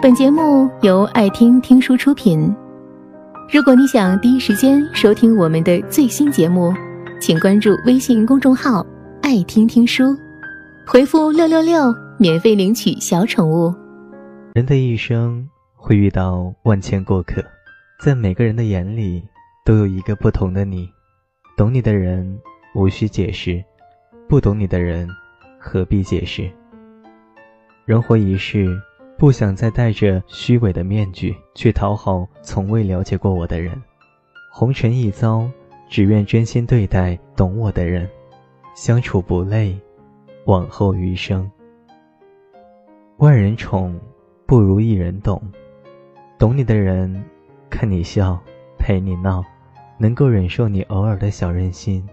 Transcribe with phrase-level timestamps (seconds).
[0.00, 2.54] 本节目由爱听听书出品。
[3.52, 6.72] 如果你想第一时间收听我们的最新节目，
[7.20, 8.86] 请关注微信公众号
[9.22, 10.16] “爱听听书”，
[10.86, 13.74] 回复“六六六”免费领取小宠物。
[14.54, 17.42] 人的一生会遇到万千过客，
[18.00, 19.20] 在每个人的眼里
[19.64, 20.88] 都有一个不同的你。
[21.56, 22.38] 懂你的人
[22.72, 23.60] 无需解释，
[24.28, 25.08] 不懂你的人
[25.58, 26.48] 何必解释？
[27.84, 28.80] 人活一世，
[29.18, 33.76] 不想再戴着虚伪的面具去讨好从未了解过我的人。
[34.52, 35.50] 红尘一遭，
[35.88, 38.08] 只愿真心对待懂我的人，
[38.76, 39.76] 相处不累，
[40.44, 41.50] 往后余生。
[43.16, 43.98] 万人宠，
[44.46, 45.42] 不如一人懂。
[46.38, 47.24] 懂你的人，
[47.68, 48.40] 看你笑，
[48.78, 49.44] 陪你闹，
[49.98, 52.08] 能够忍受你偶尔的小任性，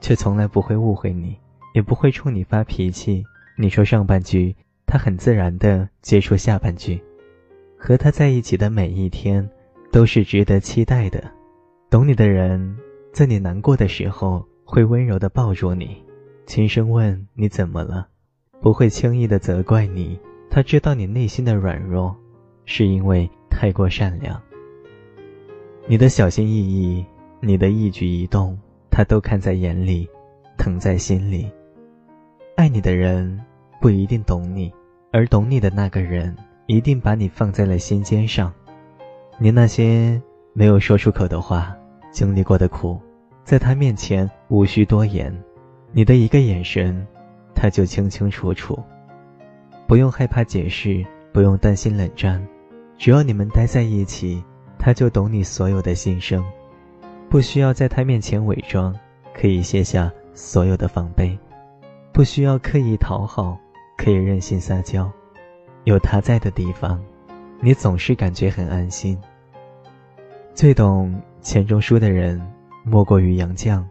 [0.00, 1.38] 却从来不会误会你，
[1.72, 3.24] 也不会冲你发脾气。
[3.56, 4.56] 你说上半句。
[4.88, 6.98] 他很自然地接出下半句，
[7.76, 9.46] 和他在一起的每一天
[9.92, 11.22] 都是值得期待的。
[11.90, 12.74] 懂你的人，
[13.12, 16.02] 在你难过的时候会温柔地抱住你，
[16.46, 18.08] 轻声问你怎么了，
[18.62, 20.18] 不会轻易地责怪你。
[20.50, 22.16] 他知道你内心的软弱，
[22.64, 24.40] 是因为太过善良。
[25.86, 27.04] 你的小心翼翼，
[27.40, 28.58] 你的一举一动，
[28.90, 30.08] 他都看在眼里，
[30.56, 31.50] 疼在心里。
[32.56, 33.38] 爱你的人
[33.80, 34.72] 不一定懂你。
[35.10, 38.52] 而懂你的那个人，一定把你放在了心尖上。
[39.38, 40.20] 你那些
[40.52, 41.74] 没有说出口的话，
[42.10, 43.00] 经历过的苦，
[43.42, 45.34] 在他面前无需多言。
[45.92, 47.06] 你的一个眼神，
[47.54, 48.78] 他就清清楚楚。
[49.86, 52.46] 不用害怕解释，不用担心冷战，
[52.98, 54.44] 只要你们待在一起，
[54.78, 56.44] 他就懂你所有的心声。
[57.30, 58.94] 不需要在他面前伪装，
[59.32, 61.38] 可以卸下所有的防备，
[62.12, 63.58] 不需要刻意讨好。
[63.98, 65.10] 可以任性撒娇，
[65.82, 67.02] 有他在的地方，
[67.60, 69.18] 你总是感觉很安心。
[70.54, 72.40] 最懂钱钟书的人，
[72.84, 73.84] 莫过于杨绛。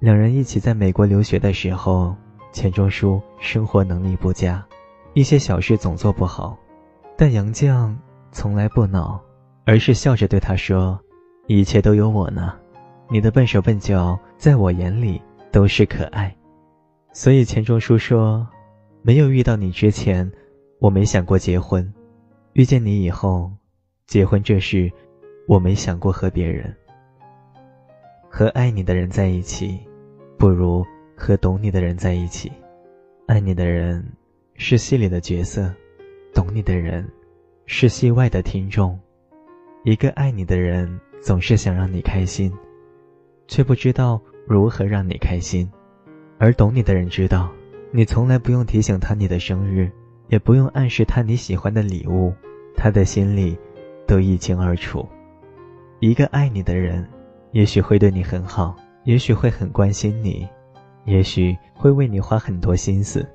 [0.00, 2.14] 两人一起在美国留学的时候，
[2.52, 4.62] 钱钟书生活能力不佳，
[5.14, 6.58] 一些小事总做不好，
[7.16, 7.94] 但杨绛
[8.32, 9.20] 从来不恼，
[9.64, 10.98] 而是笑着对他说
[11.46, 12.54] ：“一切都有我呢，
[13.08, 16.36] 你的笨手笨脚在我眼里都是可爱。”
[17.14, 18.44] 所以钱钟书说。
[19.08, 20.30] 没有遇到你之前，
[20.80, 21.82] 我没想过结婚；
[22.52, 23.50] 遇见你以后，
[24.06, 24.92] 结婚这事，
[25.46, 26.76] 我没想过和别人。
[28.28, 29.80] 和爱你的人在一起，
[30.36, 30.84] 不如
[31.16, 32.52] 和懂你的人在一起。
[33.26, 34.04] 爱你的人
[34.56, 35.74] 是戏里的角色，
[36.34, 37.10] 懂你的人
[37.64, 39.00] 是戏外的听众。
[39.84, 42.52] 一个爱你的人总是想让你开心，
[43.46, 45.66] 却不知道如何让你开心，
[46.36, 47.50] 而懂你的人知道。
[47.90, 49.90] 你从来不用提醒他你的生日，
[50.28, 52.32] 也不用暗示他你喜欢的礼物，
[52.76, 53.56] 他的心里
[54.06, 55.08] 都一清二楚。
[56.00, 57.06] 一个爱你的人，
[57.52, 60.46] 也许会对你很好，也许会很关心你，
[61.06, 63.26] 也许会为你花很多心思，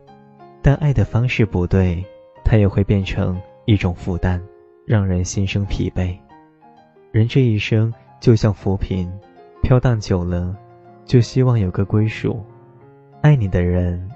[0.61, 2.05] 但爱的方式不对，
[2.45, 4.39] 他也会变成一种负担，
[4.85, 6.15] 让人心生疲惫。
[7.11, 9.11] 人这一生就像浮萍，
[9.63, 10.55] 飘荡久了，
[11.05, 12.39] 就希望有个归属。
[13.21, 14.07] 爱你的人。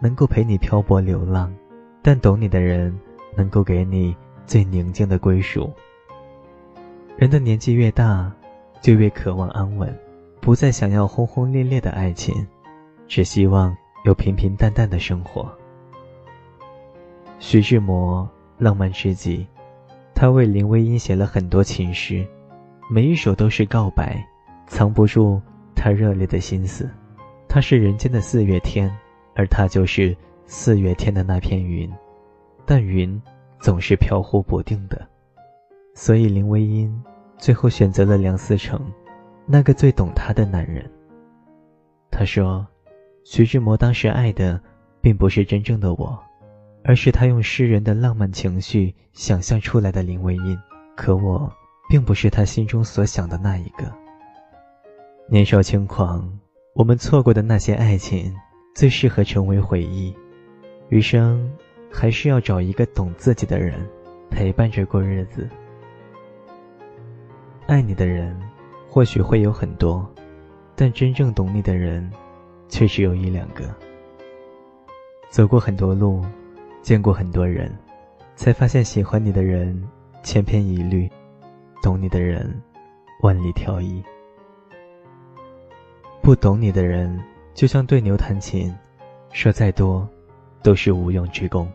[0.00, 1.54] 能够陪你漂泊流浪，
[2.02, 2.98] 但懂你的人
[3.36, 4.16] 能够给你
[4.46, 5.70] 最宁静的归属。
[7.16, 8.32] 人的年纪越大，
[8.80, 9.94] 就越渴望安稳，
[10.40, 12.46] 不再想要轰轰烈烈的爱情，
[13.06, 15.46] 只希望有平平淡淡的生活。
[17.38, 19.46] 徐志摩浪漫至极，
[20.14, 22.26] 他为林徽因写了很多情诗，
[22.88, 24.16] 每一首都是告白，
[24.66, 25.40] 藏不住
[25.74, 26.88] 他热烈的心思。
[27.48, 28.90] 他是人间的四月天。
[29.34, 31.90] 而他就是四月天的那片云，
[32.66, 33.20] 但云
[33.60, 35.06] 总是飘忽不定的，
[35.94, 36.92] 所以林徽因
[37.38, 38.80] 最后选择了梁思成，
[39.46, 40.90] 那个最懂她的男人。
[42.10, 42.66] 他说
[43.24, 44.60] ：“徐志摩当时爱的
[45.00, 46.18] 并不是真正的我，
[46.84, 50.58] 而是他用诗人的浪漫情绪想象出来的林徽因。
[50.96, 51.50] 可我
[51.88, 53.90] 并不是他心中所想的那一个。
[55.28, 56.38] 年少轻狂，
[56.74, 58.34] 我们错过的那些爱情。”
[58.72, 60.14] 最适合成为回忆，
[60.88, 61.50] 余生
[61.90, 63.78] 还是要找一个懂自己的人
[64.30, 65.48] 陪伴着过日子。
[67.66, 68.40] 爱你的人
[68.88, 70.08] 或许会有很多，
[70.74, 72.10] 但真正懂你的人
[72.68, 73.64] 却只有一两个。
[75.28, 76.24] 走过很多路，
[76.80, 77.70] 见过很多人，
[78.34, 79.80] 才发现喜欢你的人
[80.22, 81.08] 千篇一律，
[81.82, 82.60] 懂你的人
[83.22, 84.02] 万里挑一。
[86.22, 87.20] 不懂你的人。
[87.60, 88.74] 就像对牛弹琴，
[89.32, 90.08] 说再多，
[90.62, 91.70] 都是无用之功。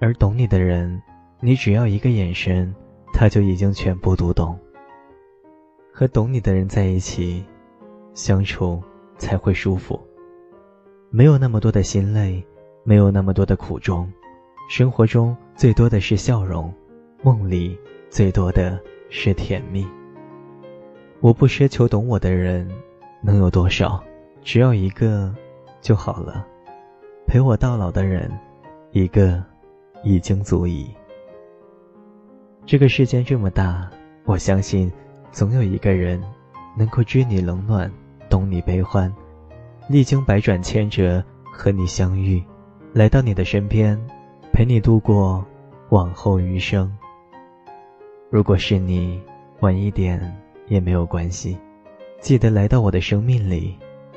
[0.00, 0.98] 而懂你的人，
[1.38, 2.74] 你只要一个眼神，
[3.12, 4.58] 他就已经全部读懂。
[5.92, 7.44] 和懂你的人在一起，
[8.14, 8.82] 相处
[9.18, 10.00] 才会舒服。
[11.10, 12.42] 没有那么多的心累，
[12.82, 14.10] 没有那么多的苦衷，
[14.70, 16.72] 生活中最多的是笑容，
[17.22, 17.78] 梦里
[18.08, 18.80] 最多的
[19.10, 19.86] 是甜蜜。
[21.20, 22.66] 我不奢求懂我的人
[23.22, 24.02] 能有多少，
[24.42, 25.34] 只要一个
[25.80, 26.46] 就好了。
[27.26, 28.30] 陪我到老的人，
[28.92, 29.42] 一个
[30.02, 30.90] 已经足矣。
[32.66, 33.90] 这个世间这么大，
[34.24, 34.90] 我相信。
[35.32, 36.20] 总有一个人，
[36.76, 37.88] 能够知你冷暖，
[38.28, 39.14] 懂你悲欢，
[39.88, 42.42] 历经百转千折和你相遇，
[42.92, 43.96] 来到你的身边，
[44.52, 45.46] 陪你度过
[45.90, 46.92] 往后余生。
[48.28, 49.22] 如果是你，
[49.60, 50.20] 晚一点
[50.66, 51.56] 也没有关系，
[52.20, 53.78] 记得来到我的生命里，